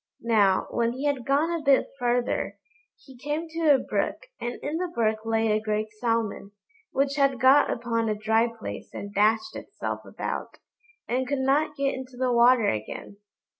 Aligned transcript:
Now, 0.25 0.65
when 0.71 0.93
he 0.93 1.05
had 1.05 1.27
gone 1.27 1.51
a 1.51 1.61
bit 1.61 1.89
further, 1.99 2.57
he 3.05 3.15
came 3.15 3.47
to 3.49 3.69
a 3.69 3.77
brook, 3.77 4.21
and 4.39 4.55
in 4.63 4.77
the 4.77 4.87
brook 4.87 5.19
lay 5.27 5.51
a 5.51 5.61
great 5.61 5.91
Salmon, 5.99 6.53
which 6.91 7.17
had 7.17 7.39
got 7.39 7.69
upon 7.69 8.09
a 8.09 8.15
dry 8.15 8.47
place 8.47 8.89
and 8.95 9.13
dashed 9.13 9.55
itself 9.55 10.03
about, 10.03 10.57
and 11.07 11.27
could 11.27 11.37
not 11.41 11.75
get 11.75 11.93
into 11.93 12.17
the 12.17 12.31
water 12.31 12.67
again. 12.69 13.17